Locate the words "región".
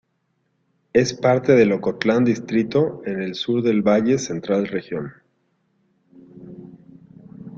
4.71-5.13